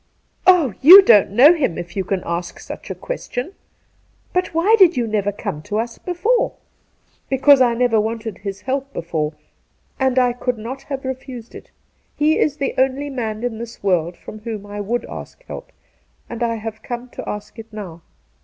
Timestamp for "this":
13.59-13.83